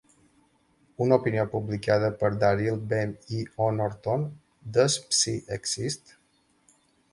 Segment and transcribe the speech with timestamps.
[1.05, 4.27] Una opinió publicada per Daryl Bem i Honorton,
[4.79, 6.19] "Does Psi Exist?"